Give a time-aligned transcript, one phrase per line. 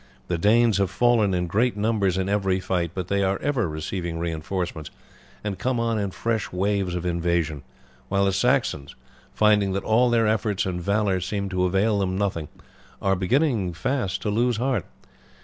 [0.29, 4.17] The Danes have fallen in great numbers in every fight, but they are ever receiving
[4.17, 4.89] reinforcements
[5.43, 7.61] and come on in fresh waves of invasion;
[8.09, 8.95] while the Saxons,
[9.31, 12.47] finding that all their efforts and valour seem to avail nothing,
[12.99, 14.85] are beginning fast to lose heart.